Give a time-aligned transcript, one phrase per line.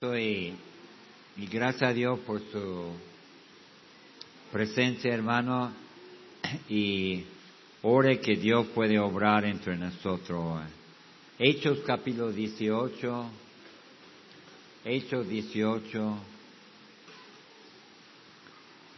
[0.00, 0.52] Y,
[1.36, 2.92] y gracias a Dios por su
[4.52, 5.72] presencia, hermano,
[6.68, 7.24] y
[7.82, 10.60] ore que Dios puede obrar entre nosotros.
[11.36, 13.26] Hechos capítulo 18,
[14.84, 16.18] Hechos 18,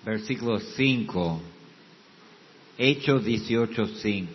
[0.05, 1.41] versículo 5,
[2.77, 4.33] Hechos 18, 5.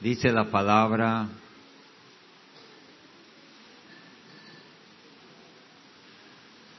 [0.00, 1.28] Dice la palabra,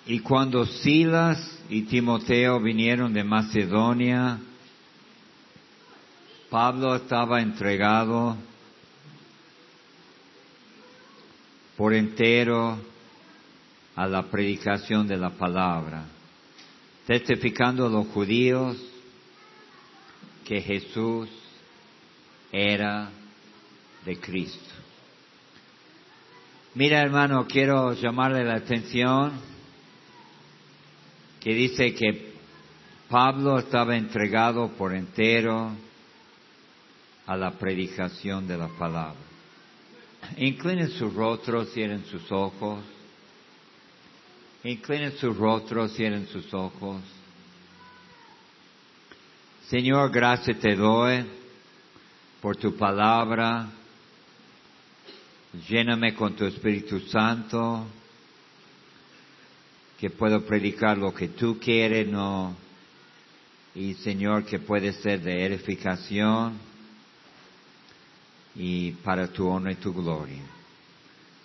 [0.08, 4.40] Y cuando Silas y Timoteo vinieron de Macedonia,
[6.50, 8.38] Pablo estaba entregado
[11.76, 12.78] por entero
[13.96, 16.06] a la predicación de la palabra,
[17.08, 18.78] testificando a los judíos
[20.46, 21.28] que Jesús
[22.52, 23.10] era
[24.06, 24.74] de Cristo.
[26.76, 29.55] Mira hermano, quiero llamarle la atención
[31.46, 32.34] que dice que
[33.08, 35.74] Pablo estaba entregado por entero
[37.28, 39.20] a la predicación de la palabra.
[40.38, 42.84] Inclinen sus rostros, cierren sus ojos.
[44.64, 47.04] Inclinen sus rostros, cierren sus ojos.
[49.68, 51.28] Señor, gracias te doy
[52.42, 53.68] por tu palabra.
[55.70, 57.86] Lléname con tu Espíritu Santo
[60.00, 62.56] que puedo predicar lo que tú quieres, no,
[63.76, 66.58] y Señor, que puede ser de edificación
[68.56, 70.44] y para tu honor y tu gloria.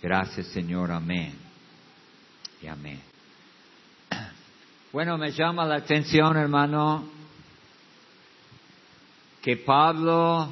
[0.00, 1.34] Gracias, Señor, amén.
[2.62, 3.00] Y amén.
[4.92, 7.04] Bueno, me llama la atención, hermano,
[9.40, 10.48] que Pablo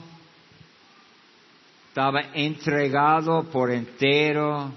[1.89, 4.73] estaba entregado por entero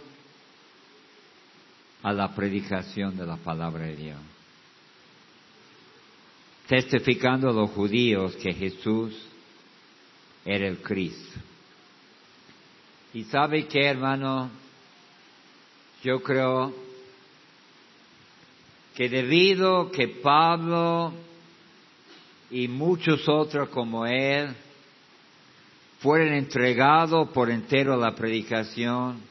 [2.04, 4.20] a la predicación de la palabra de Dios,
[6.68, 9.14] testificando a los judíos que Jesús
[10.46, 11.40] era el Cristo.
[13.14, 14.50] Y sabe que, hermano,
[16.04, 16.74] yo creo
[18.96, 21.14] que debido que Pablo
[22.50, 24.56] y muchos otros como él
[26.00, 29.22] fueron entregados por entero a la predicación,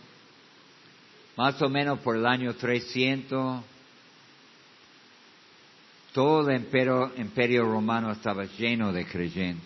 [1.41, 3.65] más o menos por el año 300,
[6.13, 6.57] todo el
[7.17, 9.65] imperio, romano estaba lleno de creyentes.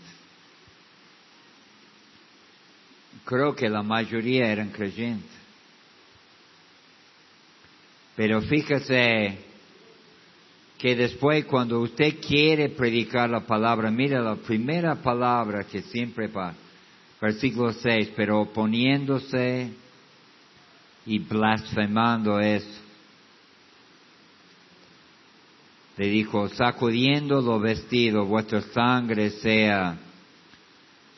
[3.25, 5.37] Creo que la mayoría eran creyentes.
[8.15, 9.37] Pero fíjese
[10.79, 16.57] que después cuando usted quiere predicar la palabra, mira la primera palabra que siempre pasa,
[17.21, 19.83] versículo 6, pero oponiéndose
[21.07, 22.81] y blasfemando eso.
[25.97, 29.97] Le dijo, sacudiendo lo vestido, vuestra sangre sea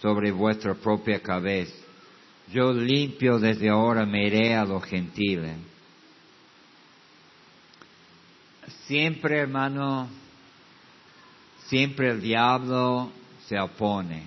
[0.02, 1.74] sobre vuestra propia cabeza.
[2.52, 5.56] Yo limpio desde ahora me iré a los gentiles.
[8.86, 10.08] Siempre, hermano,
[11.66, 13.10] siempre el diablo
[13.46, 14.24] se opone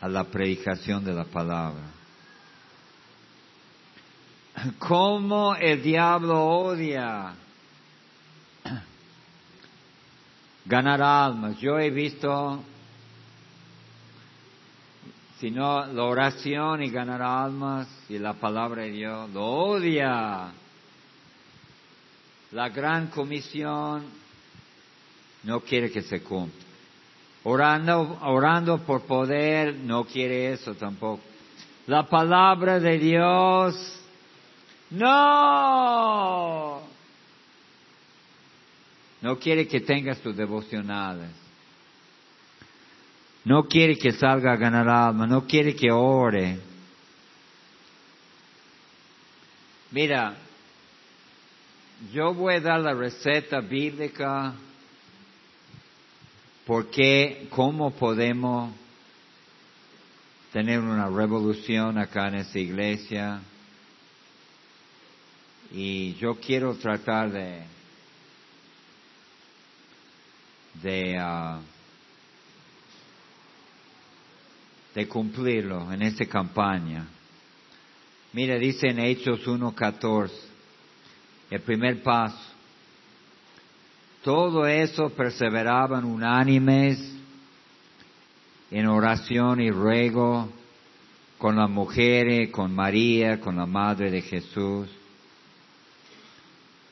[0.00, 1.97] a la predicación de la palabra
[4.78, 7.34] cómo el diablo odia
[10.68, 11.58] ganar almas.
[11.58, 12.62] Yo he visto,
[15.40, 20.52] si no, la oración y ganar almas y la palabra de Dios, lo odia.
[22.52, 24.04] La gran comisión
[25.44, 26.64] no quiere que se cumpla.
[27.44, 31.22] Orando, orando por poder, no quiere eso tampoco.
[31.86, 33.97] La palabra de Dios
[34.90, 36.82] no.
[39.20, 41.30] No quiere que tengas tus devocionales.
[43.44, 45.26] No quiere que salga a ganar alma.
[45.26, 46.58] No quiere que ore.
[49.90, 50.36] Mira,
[52.12, 54.54] yo voy a dar la receta bíblica
[56.66, 58.72] porque cómo podemos
[60.52, 63.40] tener una revolución acá en esta iglesia
[65.70, 67.62] y yo quiero tratar de
[70.82, 71.60] de uh,
[74.94, 77.06] de cumplirlo en esta campaña.
[78.32, 80.30] Mira, dice en Hechos 1.14,
[81.50, 82.38] el primer paso.
[84.22, 86.98] Todo eso perseveraban unánimes
[88.70, 90.48] en oración y ruego
[91.38, 94.88] con las mujeres, con María, con la Madre de Jesús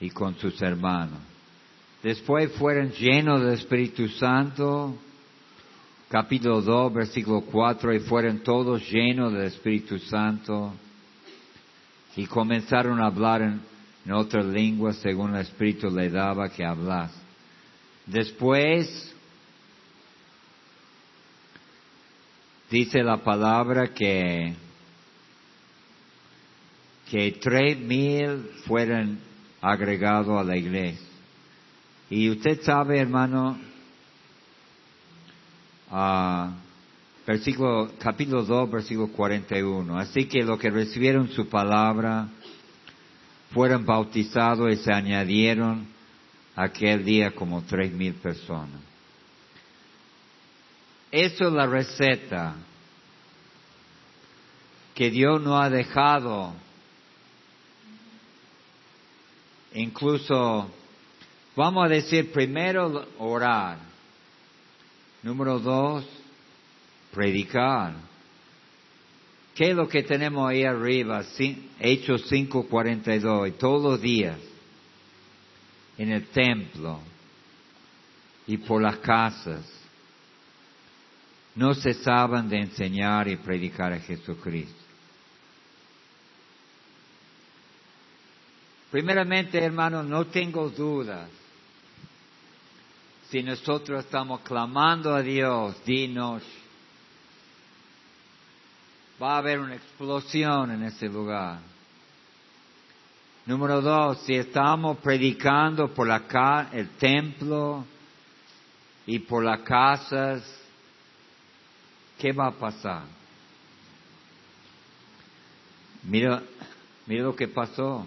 [0.01, 1.19] y con sus hermanos.
[2.03, 4.97] Después fueron llenos del Espíritu Santo,
[6.09, 10.75] capítulo 2, versículo 4, y fueron todos llenos del Espíritu Santo
[12.15, 13.61] y comenzaron a hablar en,
[14.05, 17.13] en otras lenguas según el Espíritu le daba que hablas.
[18.07, 19.15] Después
[22.71, 24.55] dice la palabra que
[27.11, 29.19] que tres mil fueron
[29.61, 31.07] agregados a la iglesia.
[32.09, 33.59] Y usted sabe, hermano,
[35.91, 36.53] ah,
[37.27, 39.99] versículo, capítulo 2, versículo 41.
[39.99, 42.29] Así que los que recibieron su palabra
[43.53, 45.87] fueron bautizados y se añadieron
[46.55, 48.81] aquel día como tres mil personas.
[51.11, 52.55] Eso es la receta
[54.95, 56.53] que Dios no ha dejado.
[59.77, 60.71] Incluso,
[61.55, 63.79] vamos a decir primero orar.
[65.23, 66.05] Número dos,
[67.13, 67.95] predicar.
[69.55, 71.23] ¿Qué es lo que tenemos ahí arriba?
[71.79, 74.39] Hechos 5.42, y todos los días
[75.99, 77.01] en el templo
[78.47, 79.63] y por las casas
[81.55, 84.86] no cesaban de enseñar y predicar a Jesucristo.
[88.91, 91.29] Primeramente, hermanos, no tengo dudas.
[93.31, 96.43] Si nosotros estamos clamando a Dios, dinos,
[99.21, 101.59] va a haber una explosión en ese lugar.
[103.47, 107.85] Número dos, si estamos predicando por la, el templo
[109.07, 110.43] y por las casas,
[112.19, 113.05] ¿qué va a pasar?
[116.03, 116.43] Mira,
[117.07, 118.07] mira lo que pasó.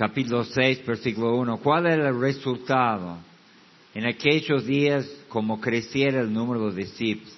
[0.00, 1.58] Capítulo 6, versículo 1.
[1.58, 3.18] ¿Cuál era el resultado?
[3.92, 7.36] En aquellos días, como creciera el número de discípulos,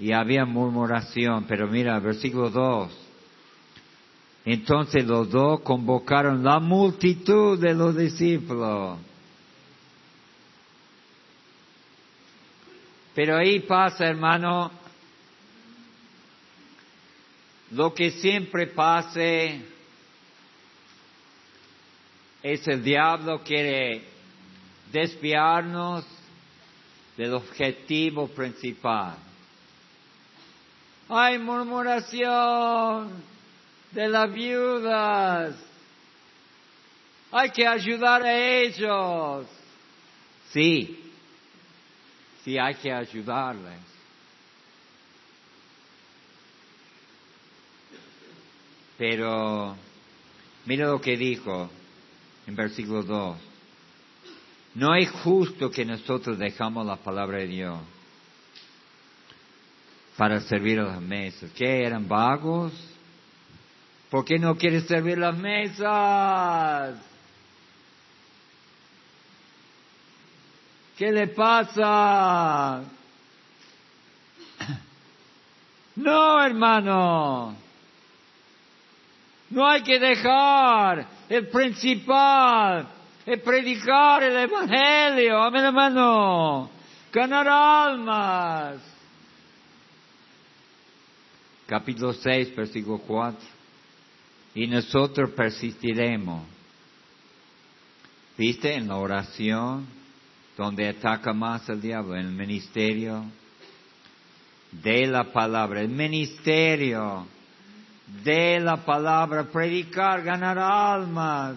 [0.00, 3.06] y había murmuración, pero mira, versículo 2.
[4.46, 8.98] Entonces los dos convocaron la multitud de los discípulos.
[13.14, 14.72] Pero ahí pasa, hermano,
[17.70, 19.72] lo que siempre pase
[22.44, 24.02] es el diablo quiere
[24.92, 26.04] desviarnos
[27.16, 29.16] del objetivo principal.
[31.08, 33.12] Hay murmuración
[33.92, 35.56] de las viudas.
[37.32, 39.46] Hay que ayudar a ellos.
[40.50, 41.12] Sí,
[42.44, 43.80] sí hay que ayudarles.
[48.98, 49.74] Pero
[50.66, 51.70] mira lo que dijo
[52.46, 53.36] en versículo 2.
[54.74, 57.78] No es justo que nosotros dejamos la palabra de Dios
[60.16, 61.50] para servir a las mesas.
[61.52, 62.72] ¿Qué eran vagos?
[64.10, 66.96] ¿Por qué no quieres servir las mesas?
[70.96, 72.82] ¿Qué le pasa?
[75.96, 77.56] No, hermano.
[79.50, 82.88] No hay que dejar el principal,
[83.26, 85.42] el predicar el Evangelio.
[85.42, 86.70] Amén, hermano.
[87.12, 88.94] Ganar almas
[91.66, 93.38] capítulo 6, versículo 4.
[94.54, 96.46] Y nosotros persistiremos.
[98.36, 98.74] ¿Viste?
[98.74, 99.86] En la oración,
[100.56, 103.24] donde ataca más el diablo, en el ministerio
[104.70, 107.26] de la palabra, el ministerio
[108.22, 111.56] de la palabra, predicar, ganar almas.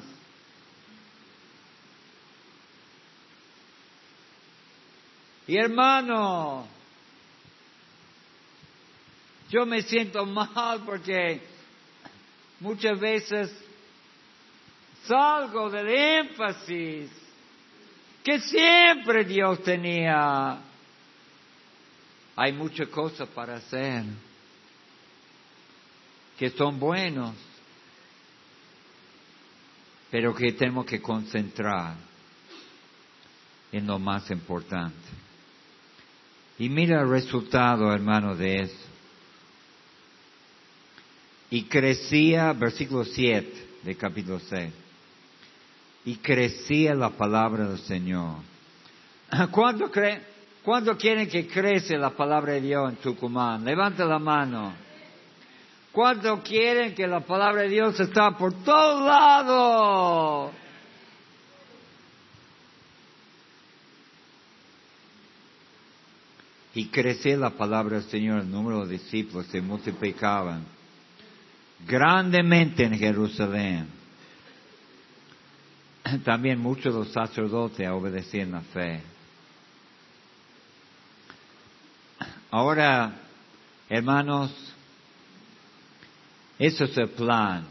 [5.46, 6.68] Y hermano,
[9.50, 11.42] yo me siento mal porque
[12.60, 13.54] muchas veces
[15.06, 17.10] salgo del énfasis
[18.24, 20.60] que siempre Dios tenía.
[22.36, 24.04] Hay muchas cosas para hacer
[26.38, 27.34] que son buenos,
[30.12, 31.96] pero que tenemos que concentrar
[33.72, 34.96] en lo más importante.
[36.60, 38.86] Y mira el resultado, hermano, de eso.
[41.50, 44.74] Y crecía, versículo 7 de capítulo 6,
[46.06, 48.38] y crecía la palabra del Señor.
[49.52, 50.22] ¿Cuándo, cree,
[50.64, 53.64] ¿Cuándo quieren que crece la palabra de Dios en Tucumán?
[53.64, 54.87] Levanta la mano.
[55.98, 60.52] ¿Cuánto quieren que la palabra de Dios está por todos lados?
[66.76, 70.66] Y crecía la palabra del Señor, el número de discípulos se multiplicaban
[71.88, 73.88] grandemente en Jerusalén.
[76.24, 79.02] También muchos de los sacerdotes obedecían la fe.
[82.52, 83.16] Ahora,
[83.90, 84.67] hermanos,
[86.60, 87.66] eso es el plan.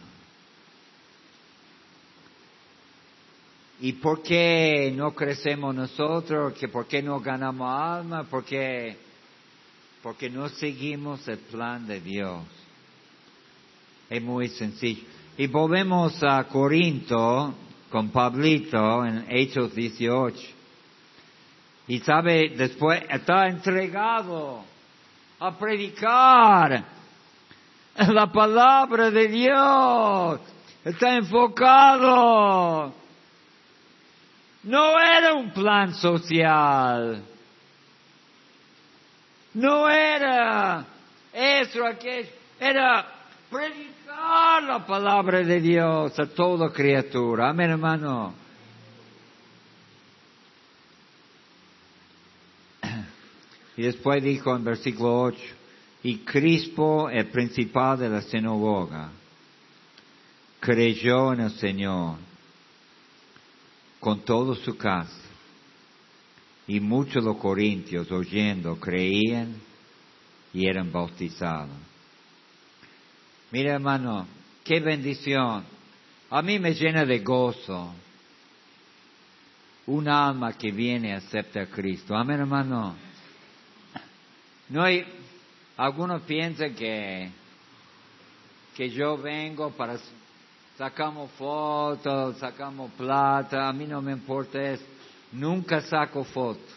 [3.80, 6.54] ¿Y por qué no crecemos nosotros?
[6.72, 8.24] ¿Por qué no ganamos alma?
[8.24, 8.96] ¿Por qué?
[10.02, 12.42] Porque no seguimos el plan de Dios.
[14.08, 15.02] Es muy sencillo.
[15.36, 17.54] Y volvemos a Corinto
[17.90, 20.38] con Pablito en Hechos 18.
[21.88, 24.64] Y sabe, después está entregado
[25.38, 26.95] a predicar
[27.98, 30.40] la palabra de Dios.
[30.84, 32.94] Está enfocado.
[34.64, 37.22] No era un plan social.
[39.54, 40.84] No era
[41.32, 42.30] eso, aquello.
[42.58, 43.06] Era
[43.50, 47.50] predicar la palabra de Dios a toda criatura.
[47.50, 48.34] Amén, hermano.
[53.76, 55.38] Y después dijo en versículo 8,
[56.02, 59.10] y Crispo, el principal de la sinagoga,
[60.60, 62.16] creyó en el Señor
[64.00, 65.22] con todo su casa.
[66.68, 69.54] Y muchos los corintios oyendo creían
[70.52, 71.76] y eran bautizados.
[73.52, 74.26] Mira hermano,
[74.64, 75.64] qué bendición.
[76.30, 77.94] A mí me llena de gozo
[79.86, 82.14] un alma que viene y acepta a Cristo.
[82.14, 82.96] Amén hermano.
[84.68, 85.06] No hay,
[85.76, 87.30] algunos piensan que,
[88.76, 89.98] que yo vengo para
[90.76, 94.84] sacamos fotos, sacamos plata, a mí no me importa eso,
[95.32, 96.76] nunca saco fotos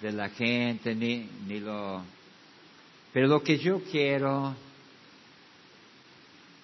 [0.00, 2.02] de la gente, ni, ni lo...
[3.12, 4.54] Pero lo que yo quiero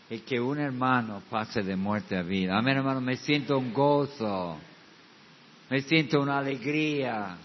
[0.08, 2.56] es que un hermano pase de muerte a vida.
[2.56, 4.56] Amén, hermano, me siento un gozo,
[5.70, 7.36] me siento una alegría.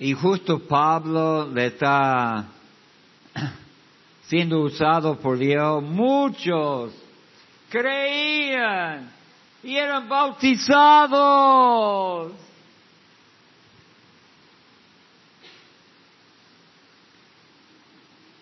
[0.00, 2.46] Y justo Pablo le está
[4.28, 5.82] siendo usado por Dios.
[5.82, 6.94] Muchos
[7.68, 9.10] creían
[9.62, 11.12] y eran bautizados.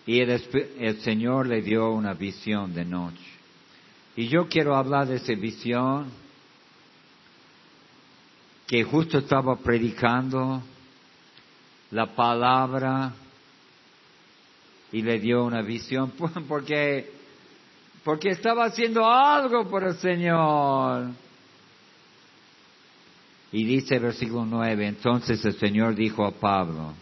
[0.05, 0.29] Y el,
[0.79, 3.19] el, Señor le dio una visión de noche.
[4.15, 6.09] Y yo quiero hablar de esa visión
[8.65, 10.63] que justo estaba predicando
[11.91, 13.13] la palabra
[14.91, 16.11] y le dio una visión
[16.47, 17.11] porque
[18.03, 21.09] porque estaba haciendo algo por el Señor.
[23.51, 26.93] Y dice versículo 9, entonces el Señor dijo a Pablo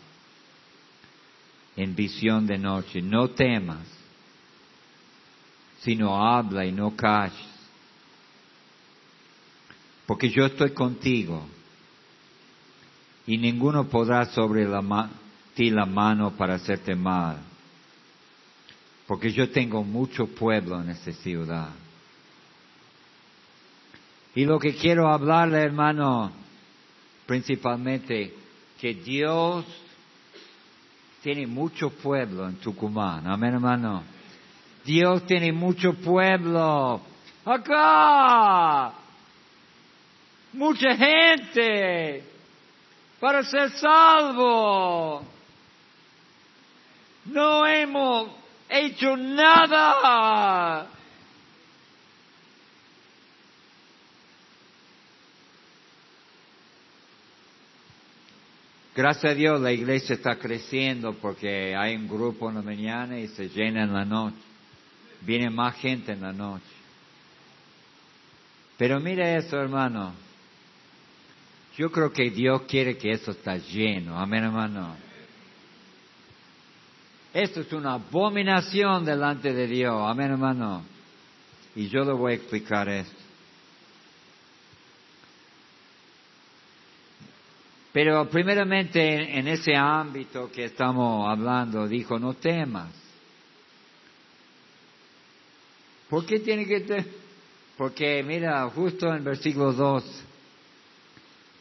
[1.76, 3.86] en visión de noche, no temas,
[5.82, 7.38] sino habla y no calles,
[10.08, 11.46] porque yo estoy contigo
[13.28, 15.10] y ninguno podrá sobre la
[15.54, 17.38] ti la mano para hacerte mal,
[19.06, 21.70] porque yo tengo mucho pueblo en esta ciudad.
[24.34, 26.32] Y lo que quiero hablarle, hermano,
[27.26, 28.34] principalmente,
[28.80, 29.66] que Dios
[31.22, 33.28] tiene mucho pueblo en Tucumán.
[33.28, 34.04] Amén, hermano.
[34.86, 37.02] Dios tiene mucho pueblo.
[37.44, 38.94] Acá.
[40.54, 42.37] Mucha gente
[43.20, 45.24] para ser salvo.
[47.26, 48.30] No hemos
[48.70, 50.88] hecho nada.
[58.96, 63.28] Gracias a Dios la iglesia está creciendo porque hay un grupo en la mañana y
[63.28, 64.38] se llena en la noche.
[65.22, 66.66] Viene más gente en la noche.
[68.78, 70.27] Pero mire eso, hermano.
[71.78, 74.20] Yo creo que Dios quiere que eso está lleno.
[74.20, 74.96] Amén, hermano.
[77.32, 79.94] Esto es una abominación delante de Dios.
[80.04, 80.84] Amén, hermano.
[81.76, 83.16] Y yo le voy a explicar esto.
[87.94, 92.92] Pero primeramente en ese ámbito que estamos hablando, dijo, no temas.
[96.10, 97.06] ¿Por qué tiene que temer?
[97.78, 100.27] Porque mira, justo en versículo 2,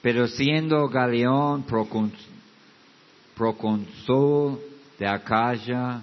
[0.03, 1.65] pero siendo Galeón
[3.35, 4.61] procónsul
[4.99, 6.03] de Acaya,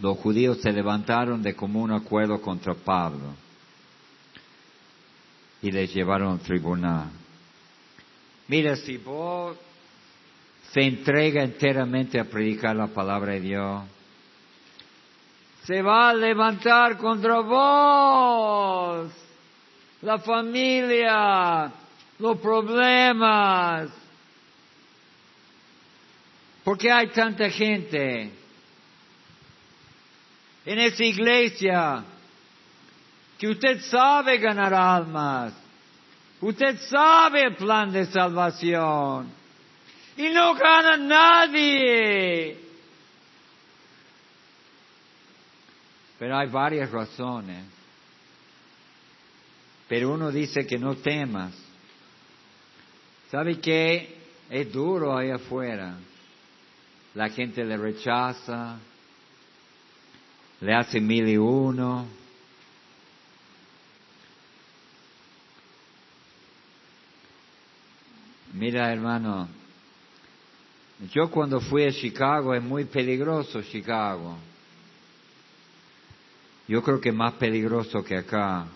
[0.00, 3.34] los judíos se levantaron de común acuerdo contra Pablo
[5.62, 7.10] y les llevaron al tribunal.
[8.48, 9.56] Mira, si vos
[10.72, 13.82] se entrega enteramente a predicar la palabra de Dios,
[15.64, 19.10] se va a levantar contra vos
[20.02, 21.70] la familia,
[22.20, 23.90] los problemas.
[26.62, 28.30] Porque hay tanta gente
[30.64, 32.04] en esa iglesia
[33.38, 35.54] que usted sabe ganar almas,
[36.40, 39.32] usted sabe el plan de salvación
[40.16, 42.58] y no gana nadie.
[46.18, 47.64] Pero hay varias razones.
[49.88, 51.69] Pero uno dice que no temas.
[53.30, 54.16] ¿Sabe qué?
[54.50, 55.96] Es duro ahí afuera.
[57.14, 58.78] La gente le rechaza,
[60.60, 62.06] le hace mil y uno.
[68.52, 69.48] Mira, hermano,
[71.12, 74.36] yo cuando fui a Chicago es muy peligroso Chicago.
[76.66, 78.66] Yo creo que más peligroso que acá,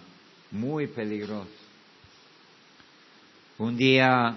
[0.53, 1.64] muy peligroso.
[3.57, 4.35] Un día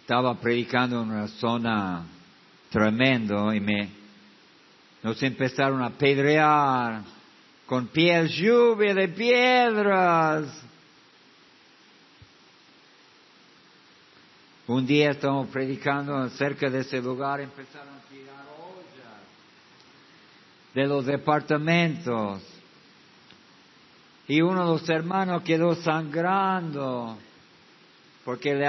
[0.00, 2.04] estaba predicando en una zona
[2.68, 3.88] tremendo y me
[5.02, 7.02] nos empezaron a pedrear
[7.66, 10.62] con pies lluvia de piedras.
[14.66, 18.44] Un día estamos predicando cerca de ese lugar, empezaron a tirar
[20.74, 22.53] de los departamentos.
[24.26, 27.18] Y uno de los hermanos quedó sangrando
[28.24, 28.66] porque le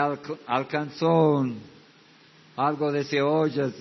[0.47, 1.45] alcanzó
[2.57, 3.73] algo de ese ollas,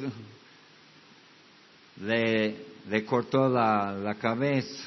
[2.01, 2.57] le,
[2.89, 4.85] le cortó la, la cabeza.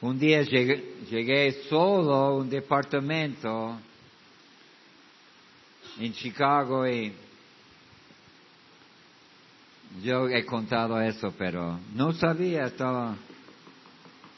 [0.00, 3.78] Un día llegué, llegué solo a un departamento
[6.00, 7.12] en Chicago y
[10.00, 13.16] yo he contado eso, pero no sabía, estaba...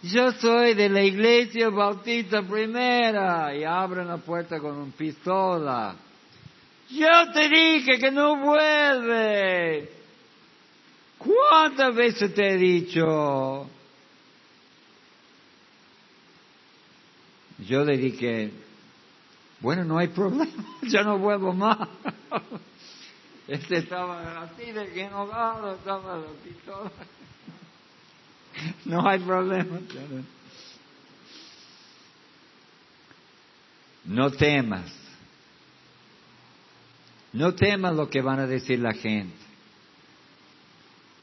[0.03, 5.95] Yo soy de la iglesia bautista primera y abren la puerta con una pistola.
[6.91, 9.91] Yo te dije que no vuelve.
[11.17, 13.67] ¿Cuántas veces te he dicho?
[17.67, 18.51] Yo le dije,
[19.61, 20.47] bueno, no hay problema,
[20.83, 21.89] ya no vuelvo más.
[23.47, 26.91] Este estaba así de enojado, estaba la pistola.
[28.85, 29.81] No hay problema.
[34.05, 34.93] No temas.
[37.33, 39.37] No temas lo que van a decir la gente.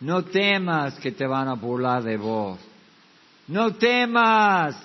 [0.02, 2.60] No temas que te van a burlar de vos.
[3.48, 4.76] No temas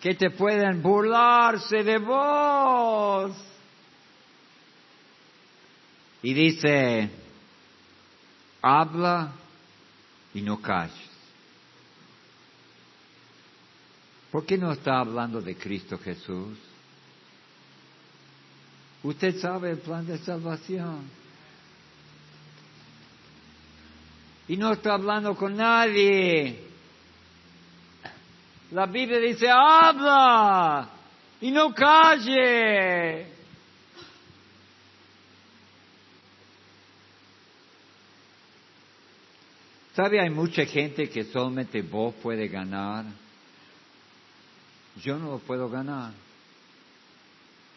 [0.00, 3.51] que te pueden burlarse de vos.
[6.22, 7.10] Y dice,
[8.60, 9.32] habla
[10.34, 11.10] y no calles.
[14.30, 16.58] ¿Por qué no está hablando de Cristo Jesús?
[19.02, 21.10] Usted sabe el plan de salvación.
[24.48, 26.66] Y no está hablando con nadie.
[28.70, 30.88] La Biblia dice, habla
[31.40, 33.26] y no calle.
[39.94, 40.20] ¿Sabe?
[40.20, 43.04] Hay mucha gente que solamente vos puede ganar.
[45.02, 46.12] Yo no lo puedo ganar.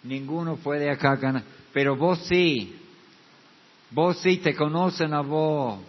[0.04, 1.44] Ninguno puede acá ganar.
[1.74, 2.76] Pero vos sí.
[3.92, 5.80] Vos sí te conocen a vos.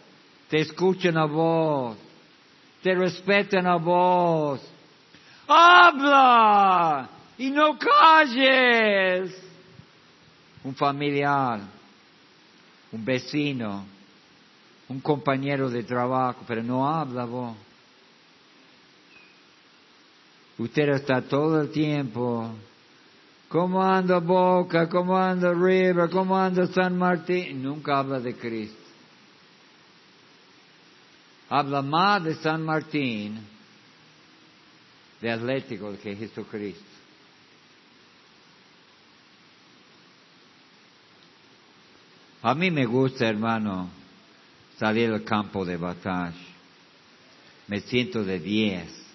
[0.48, 1.96] Te escuchan a vos.
[2.82, 4.60] Te respetan a vos.
[5.46, 7.08] Habla
[7.38, 9.42] y no calles.
[10.64, 11.60] Un familiar,
[12.90, 13.86] un vecino,
[14.88, 17.57] un compañero de trabajo, pero no habla vos.
[20.59, 22.51] Usted está todo el tiempo.
[23.49, 24.88] ¿Cómo anda Boca?
[24.88, 26.09] ¿Cómo anda River?
[26.11, 27.62] ¿Cómo anda San Martín?
[27.62, 28.77] Nunca habla de Cristo.
[31.49, 33.38] Habla más de San Martín,
[35.20, 36.83] de Atlético, que Jesucristo.
[42.42, 43.88] A mí me gusta, hermano,
[44.78, 46.34] salir al campo de batalla.
[47.68, 49.06] Me siento de diez.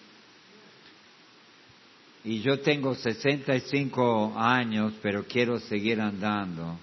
[2.24, 6.78] y yo tengo 65 años, pero quiero seguir andando.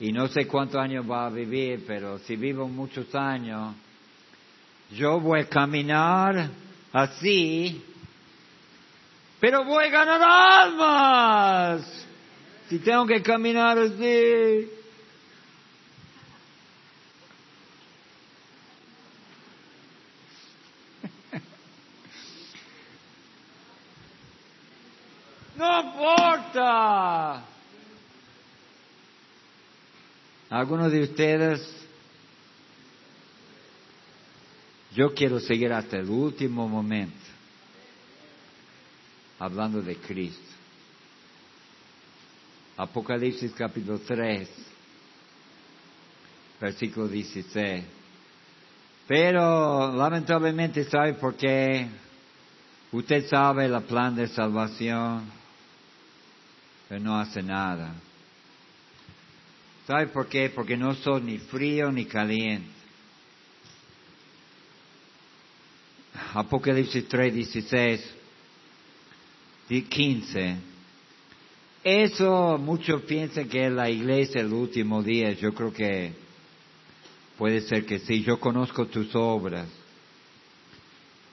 [0.00, 3.74] Y no sé cuántos años va a vivir, pero si vivo muchos años,
[4.92, 6.48] yo voy a caminar
[6.92, 7.82] así,
[9.40, 12.06] pero voy a ganar almas.
[12.68, 14.70] Si tengo que caminar así.
[25.58, 27.44] No importa.
[30.50, 31.86] Algunos de ustedes,
[34.94, 37.16] yo quiero seguir hasta el último momento
[39.38, 40.40] hablando de Cristo.
[42.76, 44.48] Apocalipsis capítulo 3,
[46.60, 47.84] versículo 16.
[49.06, 51.88] Pero lamentablemente, ¿sabe por qué?
[52.92, 55.38] Usted sabe el plan de salvación
[56.88, 57.94] pero no hace nada.
[59.86, 60.50] ¿Sabe por qué?
[60.50, 62.68] Porque no soy ni frío ni caliente.
[66.34, 68.14] Apocalipsis 3, 16,
[69.88, 70.56] 15.
[71.84, 75.32] Eso muchos piensan que la iglesia el último día.
[75.32, 76.12] Yo creo que
[77.38, 78.22] puede ser que sí.
[78.22, 79.68] Yo conozco tus obras,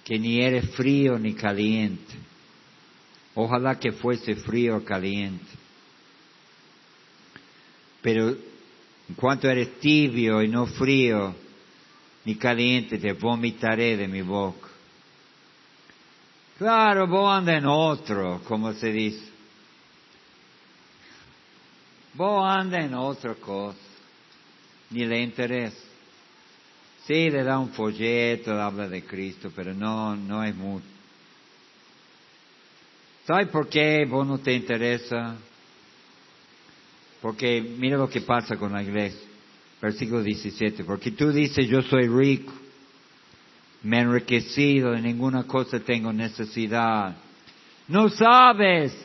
[0.04, 2.14] que ni eres frío ni caliente.
[3.36, 5.46] Ojalá que fuese frío o caliente.
[8.02, 11.36] Pero en cuanto eres tibio y no frío
[12.24, 14.68] ni caliente, te vomitaré de mi boca.
[16.58, 19.26] Claro, vos andas en otro, como se dice.
[22.14, 23.78] Vos andas en otra cosa.
[24.90, 25.78] Ni le interesa.
[27.06, 30.95] Sí, le da un folleto, habla de Cristo, pero no, no es mucho.
[33.26, 35.36] ¿Sabe por qué vos no te interesa?
[37.22, 39.28] Porque mira lo que pasa con la iglesia.
[39.82, 40.84] Versículo 17.
[40.84, 42.54] Porque tú dices, yo soy rico,
[43.82, 47.16] me he enriquecido, de ninguna cosa tengo necesidad.
[47.88, 48.96] No sabes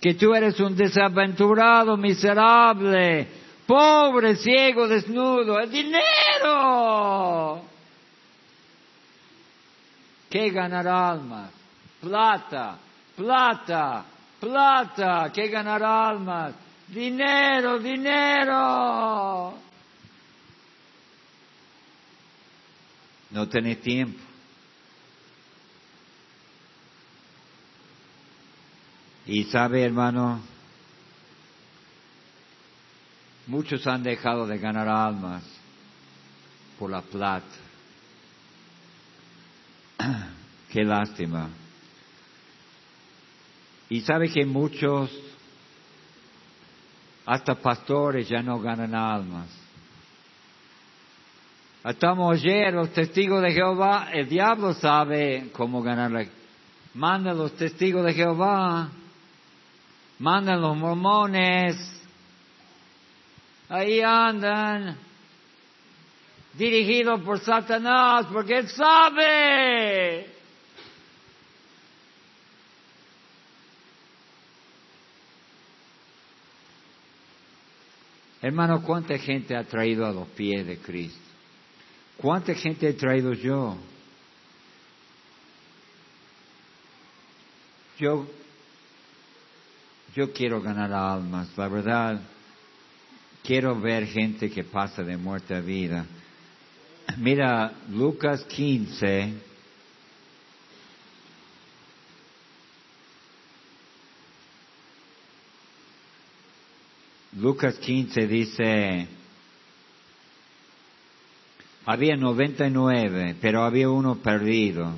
[0.00, 3.28] que tú eres un desaventurado, miserable,
[3.66, 5.60] pobre, ciego, desnudo.
[5.60, 7.62] ¡El dinero!
[10.30, 11.50] ¿Qué ganar almas?
[12.00, 12.78] Plata,
[13.20, 14.06] plata,
[14.40, 16.54] plata, que ganar almas,
[16.88, 19.58] dinero, dinero.
[23.30, 24.18] No tenés tiempo.
[29.26, 30.40] Y sabe, hermano,
[33.46, 35.44] muchos han dejado de ganar almas
[36.78, 37.44] por la plata.
[40.72, 41.59] Qué lástima.
[43.90, 45.10] Y sabe que muchos,
[47.26, 49.48] hasta pastores, ya no ganan almas.
[51.84, 56.24] Estamos ayer, los testigos de Jehová, el diablo sabe cómo ganarla.
[56.94, 58.90] Manda los testigos de Jehová,
[60.20, 61.76] mandan los mormones,
[63.68, 64.96] ahí andan,
[66.54, 70.39] dirigidos por Satanás, porque él sabe
[78.42, 81.20] Hermano, ¿cuánta gente ha traído a los pies de Cristo?
[82.16, 83.76] ¿Cuánta gente he traído yo?
[87.98, 88.26] Yo,
[90.14, 92.20] yo quiero ganar almas, la verdad.
[93.42, 96.06] Quiero ver gente que pasa de muerte a vida.
[97.18, 99.34] Mira, Lucas 15,
[107.36, 109.06] Lucas 15 dice,
[111.86, 114.92] había 99, pero había uno perdido.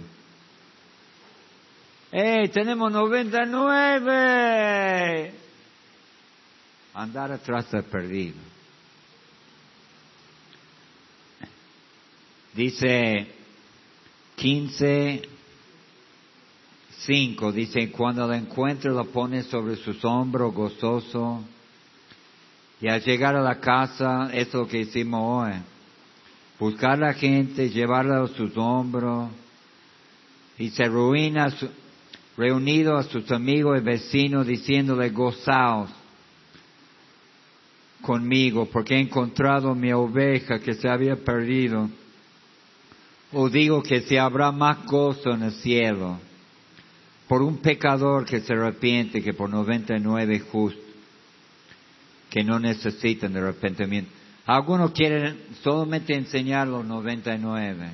[2.10, 5.34] ¡Eh, tenemos 99!
[6.94, 8.38] Andar atrás del perdido.
[12.54, 13.26] Dice
[14.36, 15.22] 15,
[16.98, 21.44] 5, dice, cuando lo encuentre lo pone sobre sus hombros gozoso
[22.82, 25.52] y al llegar a la casa, eso es lo que hicimos hoy.
[26.58, 29.30] Buscar a la gente, llevarla a sus hombros
[30.58, 31.48] y se ruina
[32.36, 35.90] reunido a sus amigos y vecinos diciéndole gozaos
[38.00, 41.88] conmigo porque he encontrado mi oveja que se había perdido.
[43.32, 46.18] O digo que se habrá más gozo en el cielo
[47.28, 50.91] por un pecador que se arrepiente, que por 99 justo,
[52.32, 54.10] que no necesitan de arrepentimiento.
[54.46, 57.90] Algunos quieren solamente enseñar los 99.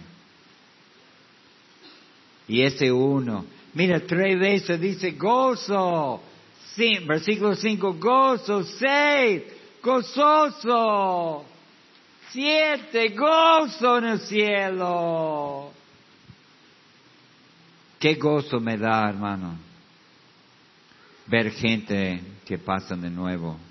[2.46, 6.22] Y ese uno, mira, tres veces dice gozo.
[6.77, 8.62] Sí, versículo 5, gozo.
[8.62, 9.42] Seis,
[9.83, 11.44] gozoso.
[12.31, 15.72] Siete, gozo en el cielo.
[17.98, 19.57] Qué gozo me da, hermano,
[21.27, 23.68] ver gente que pasan de nuevo.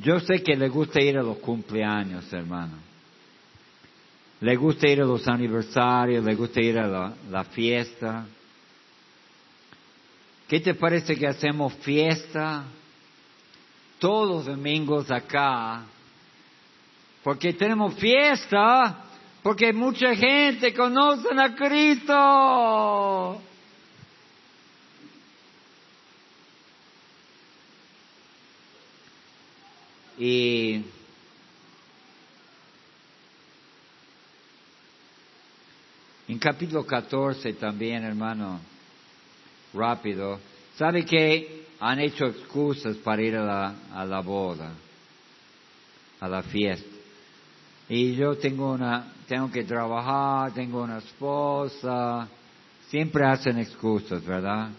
[0.00, 2.76] Yo sé que le gusta ir a los cumpleaños, hermano.
[4.40, 8.24] Le gusta ir a los aniversarios, le gusta ir a la, fiesta.
[10.46, 12.64] ¿Qué te parece que hacemos fiesta
[13.98, 15.84] todos los domingos acá?
[17.24, 19.04] Porque tenemos fiesta,
[19.42, 23.42] porque mucha gente conoce a Cristo.
[30.18, 30.82] Y
[36.26, 38.58] en capítulo 14 también, hermano,
[39.72, 40.40] rápido,
[40.76, 44.72] ¿sabe que han hecho excusas para ir a la, a la boda,
[46.18, 46.96] a la fiesta?
[47.88, 52.28] Y yo tengo una, tengo que trabajar, tengo una esposa,
[52.88, 54.70] siempre hacen excusas, ¿verdad?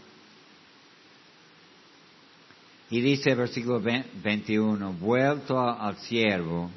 [2.91, 6.71] Y dice versículo 21, vuelto al siervo,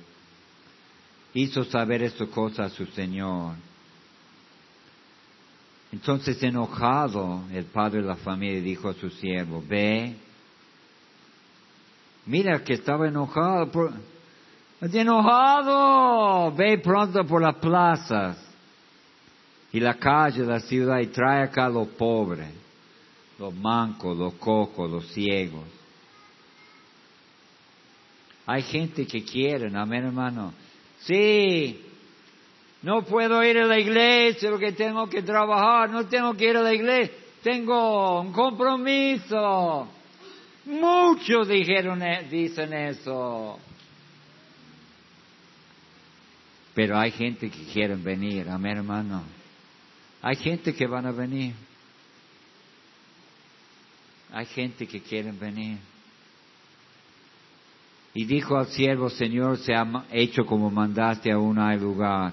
[1.33, 3.55] hizo saber esta cosa a su señor.
[5.91, 10.15] Entonces enojado el padre de la familia dijo a su siervo, ve,
[12.27, 13.93] mira que estaba enojado, por,
[14.83, 18.39] enojado, ve pronto por las plazas
[19.73, 22.53] y la calle de la ciudad y trae acá a los pobres,
[23.39, 25.82] los mancos, los cocos, los ciegos
[28.47, 30.53] hay gente que quiere, amén hermano.
[31.01, 31.81] Sí,
[32.83, 36.63] no puedo ir a la iglesia porque tengo que trabajar, no tengo que ir a
[36.63, 39.89] la iglesia, tengo un compromiso.
[40.65, 43.59] Muchos dijeron, e, dicen eso.
[46.75, 49.23] Pero hay gente que quiere venir, amén hermano.
[50.23, 51.55] Hay gente que van a venir.
[54.33, 55.79] Hay gente que quiere venir.
[58.15, 62.33] Y dijo al siervo, Señor, se ha hecho como mandaste aún hay lugar.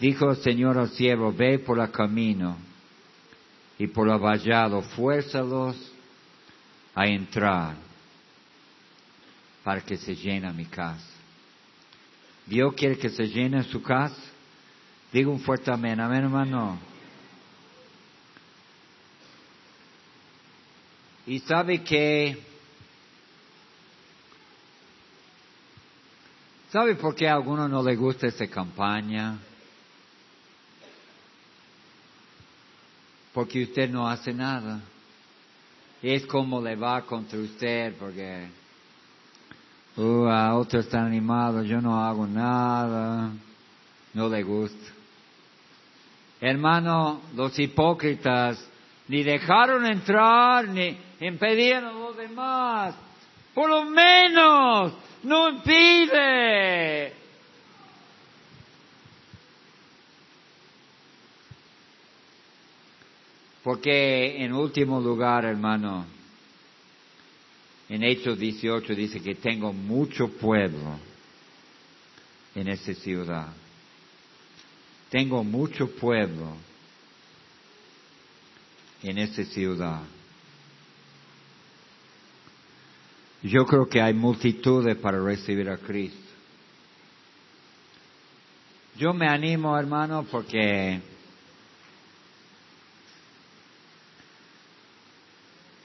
[0.00, 2.56] Dijo el Señor al siervo, ve por el camino
[3.78, 5.76] y por el vallado, fuérzalos
[6.94, 7.76] a entrar
[9.62, 11.06] para que se llene mi casa.
[12.46, 14.20] Dios quiere que se llene su casa.
[15.12, 16.78] Digo un fuerte amén, amén hermano.
[21.26, 22.51] Y sabe que
[26.72, 29.36] ¿Sabe por qué a alguno no le gusta esta campaña?
[33.34, 34.80] Porque usted no hace nada.
[36.02, 38.48] Es como le va contra usted, porque
[39.98, 43.30] uh, a otro está animado, yo no hago nada,
[44.14, 44.92] no le gusta.
[46.40, 48.66] Hermano, los hipócritas
[49.08, 52.94] ni dejaron entrar, ni impedieron a los demás.
[53.54, 57.12] Por lo menos no impide.
[63.62, 66.04] Porque en último lugar, hermano,
[67.88, 70.98] en Hechos 18 dice que tengo mucho pueblo
[72.54, 73.52] en esta ciudad.
[75.10, 76.56] Tengo mucho pueblo
[79.02, 80.00] en esta ciudad.
[83.42, 86.18] Yo creo que hay multitudes para recibir a Cristo.
[88.96, 91.00] Yo me animo, hermano, porque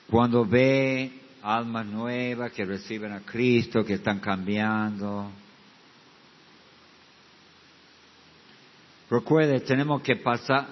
[0.08, 5.32] cuando ve almas nuevas que reciben a Cristo, que están cambiando,
[9.10, 10.67] recuerde, tenemos que pasar,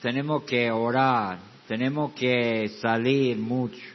[0.00, 3.93] tenemos que orar, tenemos que salir mucho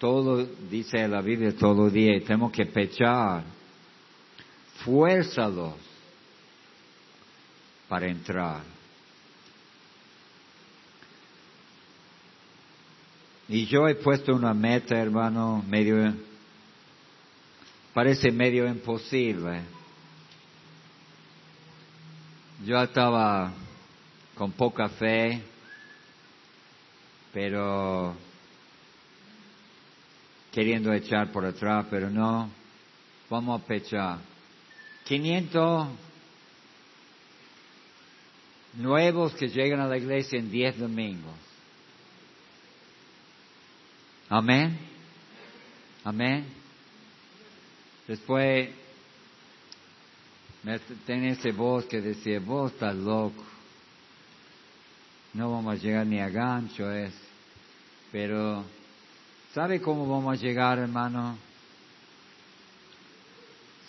[0.00, 3.44] todo, dice la Biblia, todo día, y tenemos que pechar.
[4.82, 5.74] Fuérzalos
[7.86, 8.62] para entrar.
[13.46, 16.14] Y yo he puesto una meta, hermano, medio,
[17.92, 19.60] parece medio imposible.
[22.64, 23.52] Yo estaba
[24.34, 25.42] con poca fe,
[27.34, 28.14] pero
[30.52, 32.50] queriendo echar por atrás, pero no,
[33.28, 34.18] vamos a pechar.
[35.04, 35.88] 500
[38.74, 41.34] nuevos que llegan a la iglesia en 10 domingos.
[44.28, 44.78] Amén.
[46.04, 46.46] Amén.
[48.06, 48.70] Después
[51.06, 53.44] tenía ese voz que decía, vos estás loco.
[55.32, 57.14] No vamos a llegar ni a gancho es.
[58.12, 58.64] Pero,
[59.54, 61.36] ¿sabe cómo vamos a llegar, hermano?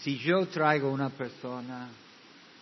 [0.01, 1.89] Si yo traigo una persona,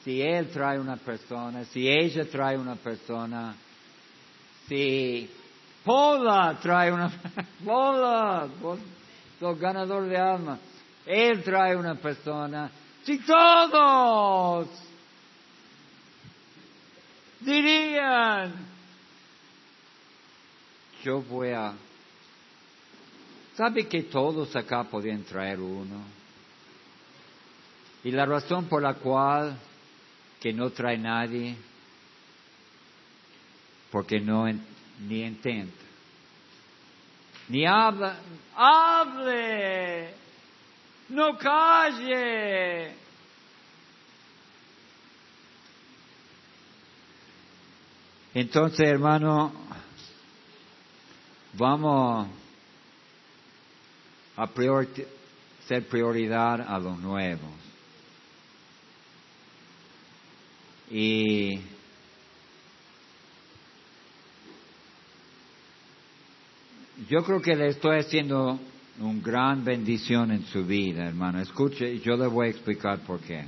[0.04, 3.56] si él trae una persona, si ella trae una persona,
[4.68, 5.30] si
[5.84, 7.10] Pola trae una,
[7.66, 8.48] Pola,
[9.40, 10.60] los ganador de alma,
[11.06, 12.70] él trae una persona,
[13.04, 14.68] si todos
[17.40, 18.54] dirían,
[21.04, 21.74] yo voy a...
[23.60, 26.02] ¿Sabe que todos acá podían traer uno?
[28.06, 29.60] Y la razón por la cual
[30.40, 31.58] que no trae nadie,
[33.92, 35.84] porque no ni intenta,
[37.50, 38.16] ni habla,
[38.56, 40.14] hable,
[41.10, 42.96] no calle.
[48.34, 49.52] Entonces, hermano,
[51.56, 52.39] vamos
[54.44, 54.86] a
[55.68, 57.52] ser prioridad a los nuevos.
[60.90, 61.60] Y
[67.10, 68.60] yo creo que le estoy haciendo
[69.00, 71.42] una gran bendición en su vida, hermano.
[71.42, 73.46] Escuche, yo le voy a explicar por qué.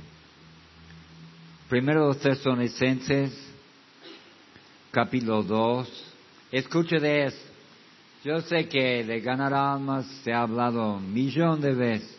[1.68, 3.32] Primero los tesalonicenses,
[4.90, 6.12] capítulo 2.
[6.52, 7.51] Escuche de eso.
[8.24, 12.16] Yo sé que de ganar almas se ha hablado un millón de veces,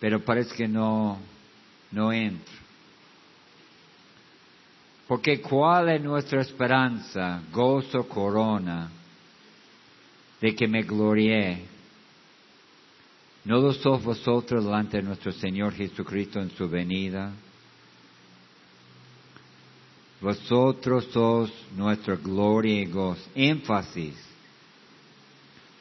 [0.00, 1.18] pero parece que no,
[1.90, 2.54] no entra.
[5.06, 8.90] Porque cuál es nuestra esperanza, gozo, corona,
[10.40, 11.64] de que me glorié.
[13.44, 17.30] ¿No lo sos vosotros delante de nuestro Señor Jesucristo en su venida?
[20.20, 23.22] Vosotros sos nuestra gloria y gozo.
[23.34, 24.25] Énfasis.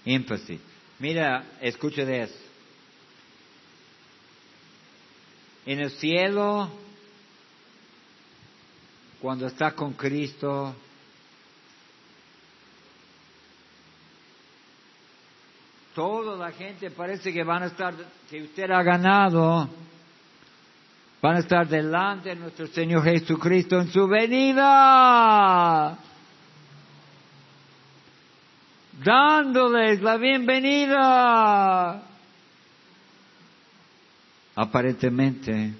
[0.06, 0.60] Énfasis.
[1.00, 2.40] Mira, escucha de eso.
[5.66, 6.70] En el cielo
[9.26, 10.76] cuando está con Cristo,
[15.96, 17.96] toda la gente parece que van a estar,
[18.30, 19.68] que usted ha ganado,
[21.20, 25.98] van a estar delante de nuestro Señor Jesucristo en su venida,
[29.04, 32.02] dándoles la bienvenida.
[34.56, 35.74] Aparentemente,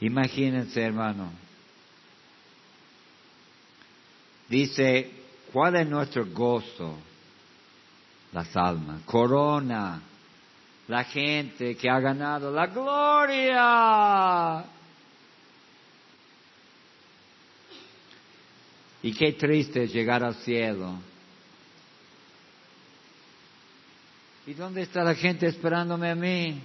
[0.00, 1.30] Imagínense, hermano.
[4.48, 5.10] Dice,
[5.52, 6.98] ¿cuál es nuestro gozo?
[8.32, 9.02] Las almas.
[9.02, 10.00] Corona.
[10.86, 14.64] La gente que ha ganado la gloria.
[19.02, 20.98] Y qué triste llegar al cielo.
[24.46, 26.60] ¿Y dónde está la gente esperándome a mí?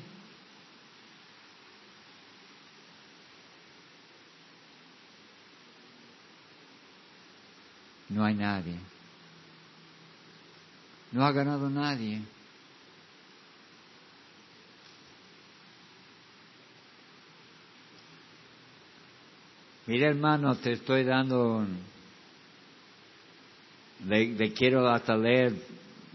[8.09, 8.77] No hay nadie.
[11.11, 12.21] No ha ganado nadie.
[19.85, 21.65] Mira hermano, te estoy dando,
[24.05, 25.53] le, quiero hasta leer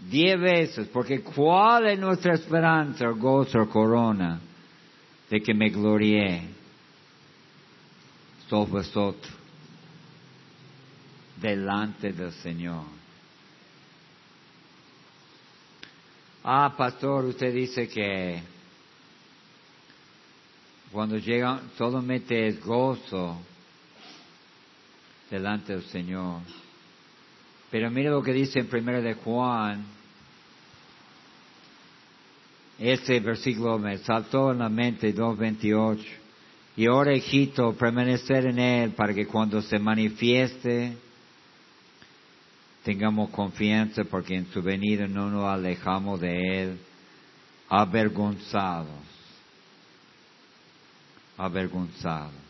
[0.09, 4.39] diez veces, porque ¿cuál es nuestra esperanza, gozo, corona
[5.29, 6.43] de que me glorié
[8.47, 9.39] sobre vosotros?
[11.41, 12.83] delante del Señor.
[16.43, 18.41] Ah, pastor, usted dice que
[20.91, 23.37] cuando llega solamente es gozo
[25.29, 26.41] delante del Señor.
[27.71, 29.85] Pero mire lo que dice en primera de Juan.
[32.79, 36.03] Ese versículo me saltó en la mente, 2.28.
[36.77, 40.97] Y ahora, hijito, permanecer en él para que cuando se manifieste
[42.83, 46.79] tengamos confianza porque en su venida no nos alejamos de Él
[47.67, 48.89] avergonzados.
[51.37, 52.48] avergonzado.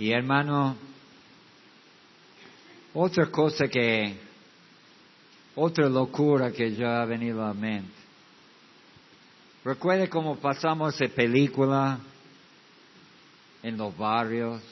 [0.00, 0.78] Y hermano,
[2.94, 4.16] otra cosa que,
[5.54, 7.92] otra locura que ya ha venido a mente.
[9.62, 11.98] Recuerde cómo pasamos esa película
[13.62, 14.62] en los barrios.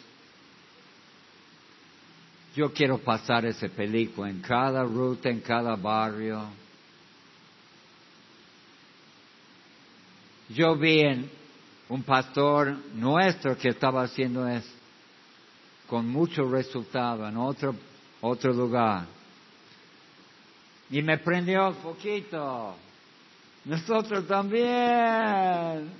[2.56, 6.42] Yo quiero pasar esa película en cada ruta, en cada barrio.
[10.48, 11.02] Yo vi
[11.90, 14.77] un pastor nuestro que estaba haciendo eso
[15.88, 17.74] con mucho resultado en otro,
[18.20, 19.06] otro lugar.
[20.90, 22.74] Y me prendió un poquito.
[23.64, 25.90] Nosotros también.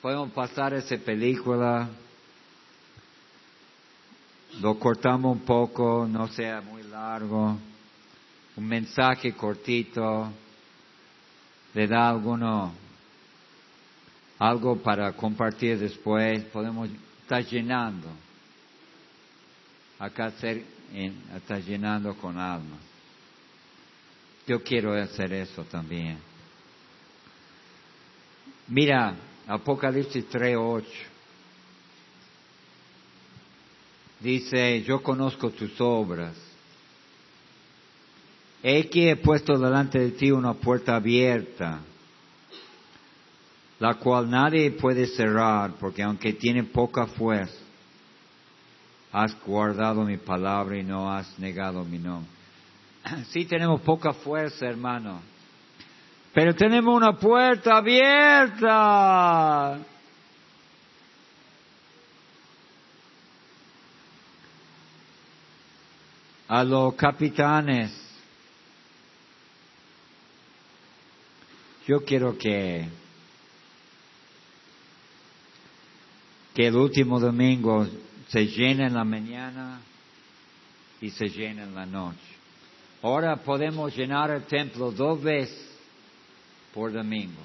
[0.00, 1.88] Podemos pasar esa película.
[4.60, 7.56] Lo cortamos un poco, no sea muy largo.
[8.56, 10.30] Un mensaje cortito.
[11.74, 12.72] Le da alguno,
[14.38, 16.44] algo para compartir después.
[16.44, 16.88] Podemos
[17.24, 18.08] está llenando.
[19.98, 22.76] Acá está llenando con alma.
[24.46, 26.18] Yo quiero hacer eso también.
[28.68, 29.16] Mira,
[29.46, 30.84] Apocalipsis 3.8.
[34.20, 36.36] Dice, yo conozco tus obras.
[38.62, 41.80] He que he puesto delante de ti una puerta abierta
[43.78, 47.58] la cual nadie puede cerrar, porque aunque tiene poca fuerza,
[49.12, 52.30] has guardado mi palabra y no has negado mi nombre.
[53.30, 55.20] Sí tenemos poca fuerza, hermano,
[56.32, 59.78] pero tenemos una puerta abierta.
[66.46, 67.90] A los capitanes,
[71.86, 72.86] yo quiero que
[76.54, 77.86] que el último domingo
[78.28, 79.80] se llena en la mañana
[81.00, 82.20] y se llena en la noche.
[83.02, 85.68] Ahora podemos llenar el templo dos veces
[86.72, 87.42] por domingo.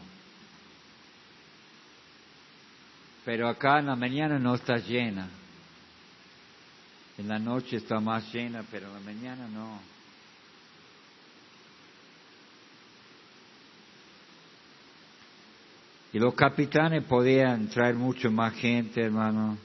[3.25, 5.27] Pero acá en la mañana no está llena.
[7.17, 9.79] En la noche está más llena, pero en la mañana no.
[16.11, 19.57] Y los capitanes podían traer mucho más gente, hermano.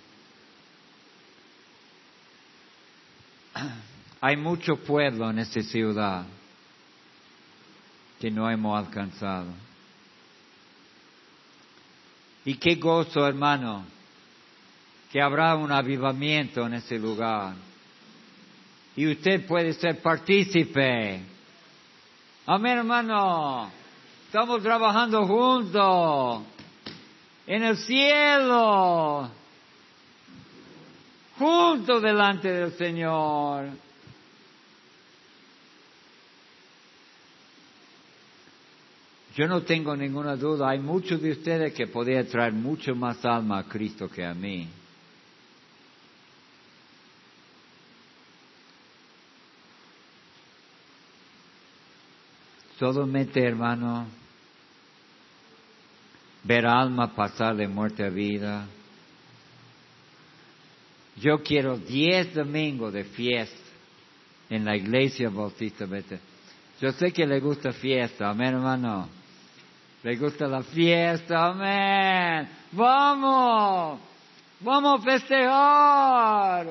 [4.20, 6.26] Hay mucho pueblo en esta ciudad
[8.20, 9.51] que no hemos alcanzado.
[12.45, 13.84] Y qué gozo, hermano,
[15.11, 17.55] que habrá un avivamiento en ese lugar.
[18.97, 21.20] Y usted puede ser partícipe.
[22.47, 23.84] Amén, hermano.
[24.35, 26.43] Estamos trabajando juntos
[27.47, 29.30] en el cielo,
[31.39, 33.68] juntos delante del Señor.
[39.37, 43.61] Yo no tengo ninguna duda, hay muchos de ustedes que podrían traer mucho más alma
[43.61, 44.68] a Cristo que a mí.
[52.80, 54.24] Solamente, hermano,
[56.45, 58.66] ver alma pasar de muerte a vida.
[61.16, 63.57] Yo quiero diez domingos de fiesta
[64.51, 65.86] en la iglesia bautista.
[66.80, 69.09] Yo sé que le gusta fiesta, amén hermano.
[70.03, 72.49] Le gusta la fiesta, amén.
[72.72, 74.01] Vamos,
[74.61, 76.66] vamos a festejar.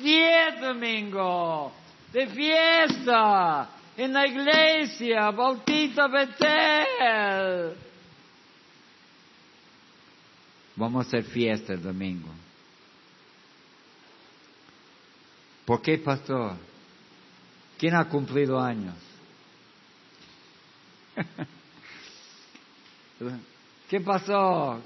[0.00, 1.72] Diez domingos
[2.12, 7.74] de fiesta en la iglesia Bautista Bethel.
[10.76, 12.28] Vamos a hacer fiesta el domingo.
[15.64, 16.56] ¿Por qué, pastor?
[17.78, 18.94] ¿Quién ha cumplido años?
[23.88, 24.80] ¿Qué pasó?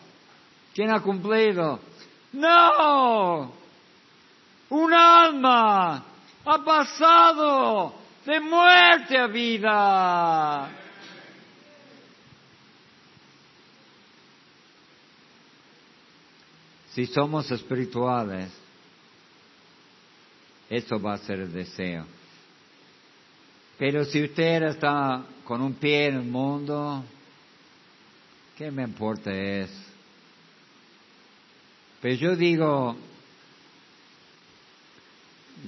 [0.75, 1.81] ¿Quién ha cumplido?
[2.33, 3.53] No,
[4.71, 6.05] un alma
[6.45, 7.95] ha pasado
[8.27, 10.69] de muerte a vida.
[16.97, 18.51] Si somos espirituales,
[20.71, 22.07] eso va a ser el deseo.
[23.79, 27.05] Pero si usted está con un pie en el mundo,
[28.57, 29.75] ¿qué me importa eso?
[32.01, 32.97] Pero yo digo,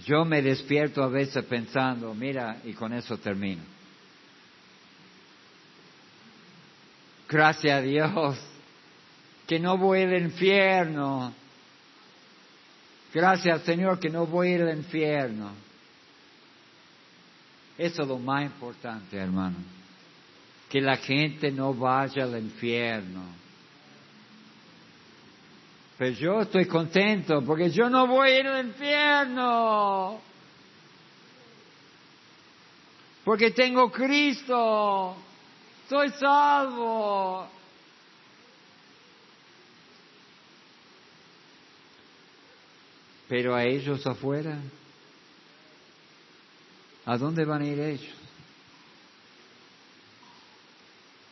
[0.06, 3.64] yo me despierto a veces pensando, mira, y con eso termino.
[7.28, 8.47] Gracias a Dios
[9.48, 11.32] que no voy al infierno.
[13.12, 15.50] Gracias Señor que no voy al infierno.
[17.78, 19.56] Eso es lo más importante, hermano.
[20.68, 23.22] Que la gente no vaya al infierno.
[25.96, 30.20] Pero yo estoy contento porque yo no voy a ir al infierno.
[33.24, 35.16] Porque tengo Cristo.
[35.88, 37.57] Soy salvo.
[43.28, 44.58] Pero a ellos afuera,
[47.04, 48.14] ¿a dónde van a ir ellos?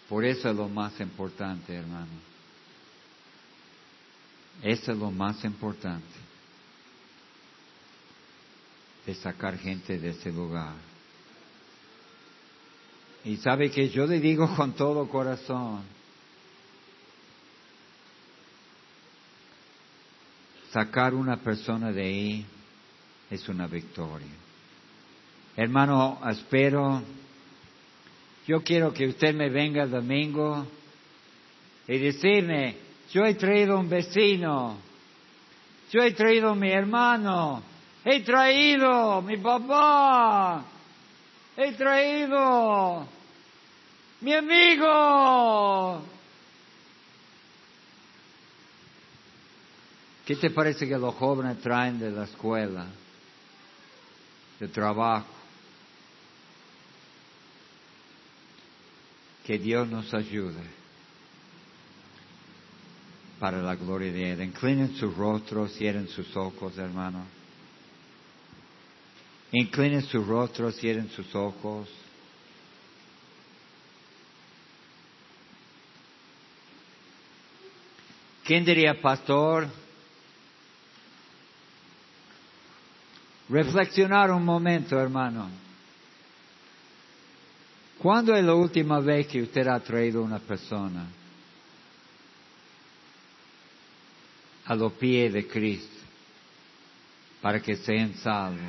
[0.09, 2.13] Por eso es lo más importante, hermano.
[4.63, 6.07] Eso es lo más importante.
[9.05, 10.75] De sacar gente de ese lugar.
[13.25, 15.83] Y sabe que yo le digo con todo corazón,
[20.77, 22.47] sacar una persona de ahí
[23.31, 24.29] es una victoria.
[25.57, 27.03] Hermano, espero,
[28.47, 30.67] yo quiero que usted me venga el domingo
[31.89, 32.77] y decirme,
[33.11, 34.77] yo he traído un vecino,
[35.91, 37.63] yo he traído mi hermano,
[38.05, 40.63] he traído mi papá,
[41.57, 43.09] he traído
[44.21, 46.16] mi amigo.
[50.27, 52.87] ¿Qué te parece que los jóvenes traen de la escuela,
[54.59, 55.29] de trabajo?
[59.45, 60.65] Que Dios nos ayude
[63.39, 64.43] para la gloria de Él.
[64.43, 67.25] Inclinen sus rostros, cierren sus ojos, hermano.
[69.53, 71.89] Inclinen sus rostros, cierren sus ojos.
[78.43, 79.86] ¿Quién diría, pastor?
[83.49, 85.49] Reflexionar un momento, hermano.
[87.99, 91.07] ¿Cuándo es la última vez que usted ha traído una persona
[94.65, 95.97] a los pies de Cristo
[97.41, 98.61] para que sean salvos?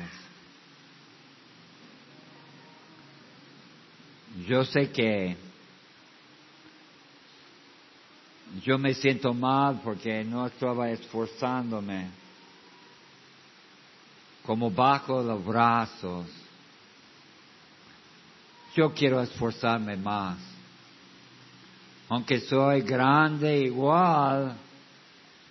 [4.46, 5.36] Yo sé que
[8.62, 12.08] yo me siento mal porque no estaba esforzándome
[14.48, 16.24] como bajo los brazos.
[18.74, 20.38] Yo quiero esforzarme más.
[22.08, 24.56] Aunque soy grande igual,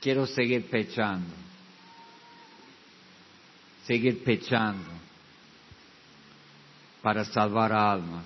[0.01, 1.31] quiero seguir pechando.
[3.85, 4.89] Seguir pechando
[7.03, 8.25] para salvar almas.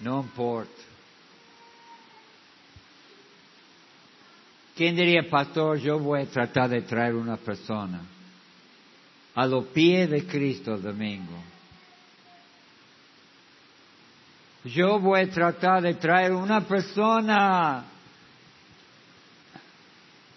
[0.00, 0.82] No importa.
[4.76, 8.19] ¿Quién diría, pastor, yo voy a tratar de traer una persona?
[9.34, 11.42] A los pies de Cristo el domingo.
[14.64, 17.84] Yo voy a tratar de traer una persona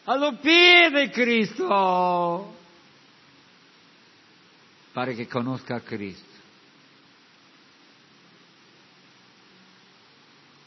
[0.06, 2.54] a los pies de Cristo
[4.94, 6.34] para que conozca a Cristo.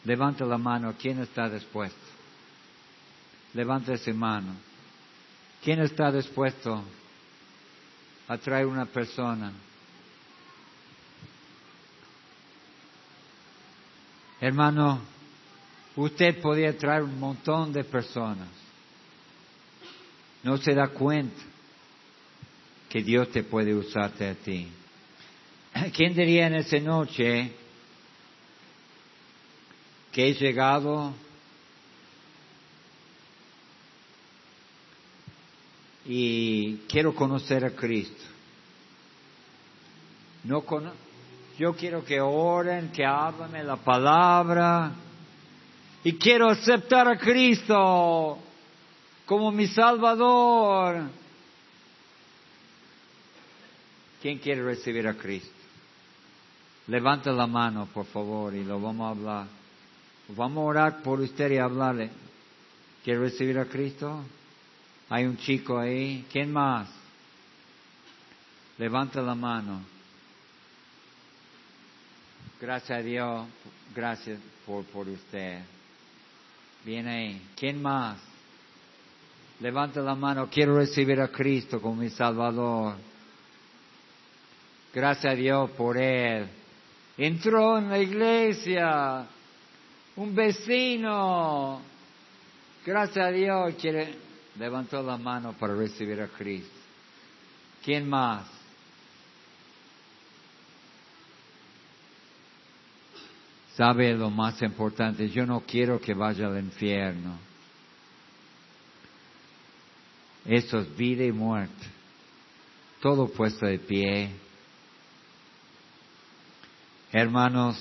[0.05, 1.99] Levanta la mano, ¿quién está dispuesto?
[3.55, 4.55] Levanta su mano.
[5.64, 6.85] ¿Quién está dispuesto
[8.29, 9.53] atrae una persona.
[14.41, 15.01] Hermano,
[15.97, 18.49] usted podía traer un montón de personas.
[20.43, 21.43] No se da cuenta
[22.89, 24.68] que Dios te puede usarte a ti.
[25.95, 27.53] ¿Quién diría en esa noche
[30.12, 31.14] que he llegado
[36.09, 38.24] y quiero conocer a Cristo.
[40.44, 40.62] No
[41.59, 44.92] yo quiero que oren, que hablen la palabra
[46.04, 48.38] y quiero aceptar a Cristo
[49.24, 51.09] como mi Salvador.
[54.22, 55.50] ¿Quién quiere recibir a Cristo?
[56.88, 59.46] Levanta la mano, por favor, y lo vamos a hablar.
[60.28, 62.11] Vamos a orar por usted y hablarle.
[63.02, 64.22] ¿Quiere recibir a Cristo?
[65.09, 66.26] Hay un chico ahí.
[66.30, 66.88] ¿Quién más?
[68.78, 69.82] Levanta la mano.
[72.61, 73.46] Gracias a Dios.
[73.94, 75.61] Gracias por, por usted.
[76.84, 77.42] Viene ahí.
[77.57, 78.18] ¿Quién más?
[79.61, 82.96] Levanta la mano, quiero recibir a Cristo como mi Salvador.
[84.92, 86.46] Gracias a Dios por Él.
[87.16, 89.26] Entró en la iglesia,
[90.16, 91.80] un vecino.
[92.84, 94.14] Gracias a Dios quiere,
[94.59, 96.70] levantó la mano para recibir a Cristo.
[97.84, 98.46] ¿Quién más?
[103.76, 105.28] ¿Sabe lo más importante?
[105.28, 107.38] Yo no quiero que vaya al infierno.
[110.46, 111.86] Eso es vida y muerte.
[113.00, 114.30] Todo puesto de pie.
[117.12, 117.76] Hermanos,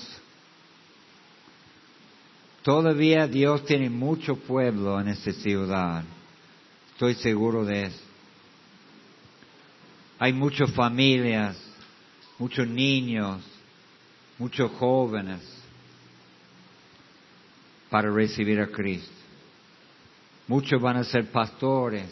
[2.62, 6.04] todavía Dios tiene mucho pueblo en esta ciudad.
[6.96, 8.00] Estoy seguro de eso.
[10.18, 11.54] Hay muchas familias,
[12.38, 13.42] muchos niños,
[14.38, 15.42] muchos jóvenes
[17.90, 19.12] para recibir a Cristo.
[20.48, 22.10] Muchos van a ser pastores.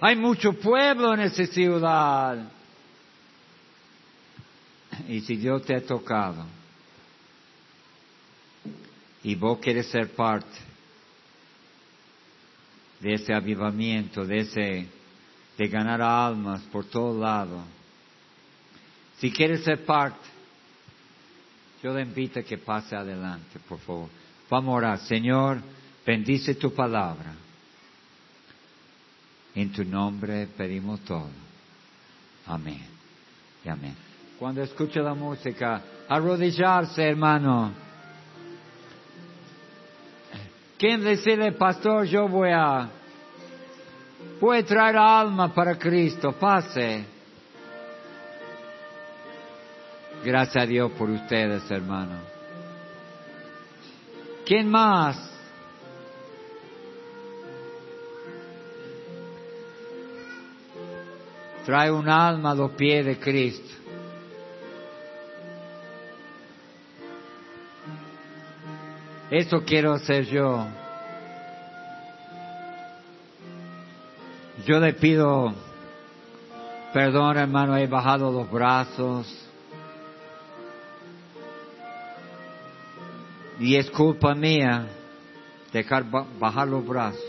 [0.00, 2.50] Hay mucho pueblo en esa ciudad.
[5.06, 6.46] Y si Dios te ha tocado
[9.22, 10.67] y vos quieres ser parte
[13.00, 14.88] de ese avivamiento, de ese
[15.56, 17.60] de ganar almas por todo lado,
[19.18, 20.28] si quieres ser parte,
[21.82, 24.08] yo le invito a que pase adelante, por favor.
[24.48, 24.98] Vamos a orar.
[25.00, 25.60] Señor,
[26.06, 27.34] bendice tu palabra.
[29.54, 31.30] En tu nombre pedimos todo.
[32.46, 32.80] Amén.
[33.64, 33.94] Y amén.
[34.38, 37.72] Cuando escuche la música, arrodillarse, hermano.
[40.78, 42.88] ¿Quién decirle, pastor, yo voy a,
[44.40, 46.32] voy a traer alma para Cristo?
[46.38, 47.04] Pase.
[50.24, 52.18] Gracias a Dios por ustedes, hermano.
[54.46, 55.16] ¿Quién más?
[61.66, 63.77] Trae un alma a los pies de Cristo.
[69.30, 70.66] Eso quiero hacer yo.
[74.66, 75.54] Yo le pido
[76.92, 79.26] perdón, hermano, he bajado los brazos.
[83.60, 84.86] Y es culpa mía
[85.72, 86.04] dejar
[86.38, 87.22] bajar los brazos.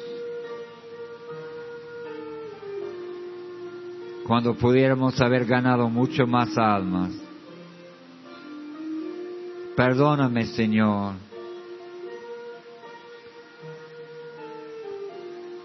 [4.27, 7.11] Cuando pudiéramos haber ganado mucho más almas.
[9.75, 11.28] Perdóname, Señor.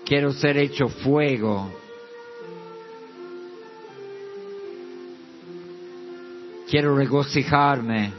[0.04, 1.70] Quiero ser hecho fuego.
[6.68, 8.12] Quiero regocijarme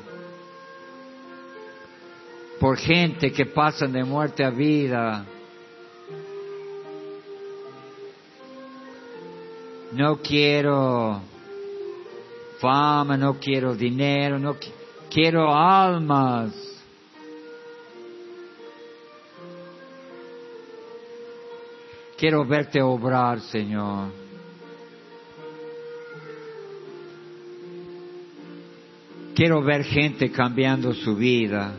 [2.59, 5.25] por gente que pasan de muerte a vida.
[9.91, 11.21] No quiero
[12.59, 14.55] fama, no quiero dinero, no
[15.09, 16.64] quiero almas.
[22.17, 24.11] Quiero verte obrar, Señor.
[29.35, 31.73] Quiero ver gente cambiando su vida.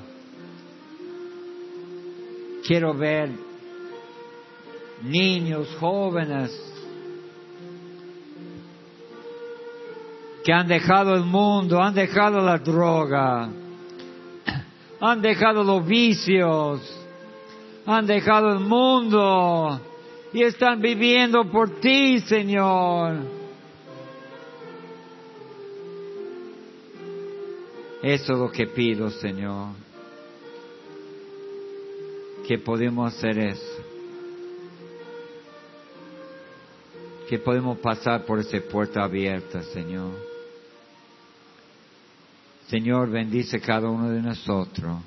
[2.67, 3.31] Quiero ver
[5.03, 6.51] niños, jóvenes,
[10.45, 13.49] que han dejado el mundo, han dejado la droga,
[15.01, 16.81] han dejado los vicios,
[17.87, 19.81] han dejado el mundo
[20.37, 23.21] y están viviendo por ti, Señor.
[28.03, 29.69] Eso es lo que pido, Señor.
[32.47, 33.83] Que podemos hacer eso.
[37.31, 40.13] Que podemos pasar por esa puerta abierta, Señor.
[42.69, 44.99] Señor, bendice cada uno de nosotros.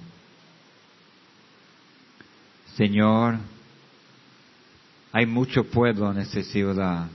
[2.75, 3.37] Señor,
[5.11, 7.07] hay mucho pueblo en esta ciudad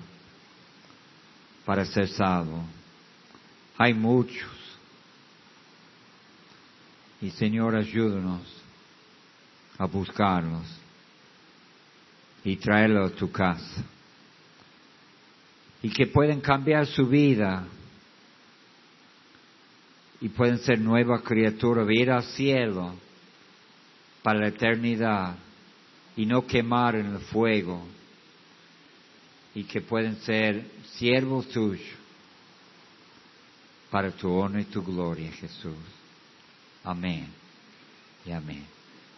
[1.65, 2.65] para ser salvo.
[3.79, 4.51] Hay muchos.
[7.21, 8.43] Y Señor, ayúdanos
[9.79, 10.67] a buscarlos
[12.45, 13.85] y traerlos a tu casa.
[15.83, 17.65] Y que pueden cambiar su vida
[20.21, 22.95] y pueden ser nueva criatura, ir al cielo
[24.23, 25.37] para la eternidad
[26.17, 27.83] y no quemar en el fuego
[29.55, 30.65] y que pueden ser
[30.97, 31.87] siervos tuyos
[33.91, 35.77] para tu honor y tu gloria, Jesús.
[36.83, 37.29] Amén
[38.27, 38.74] y amén.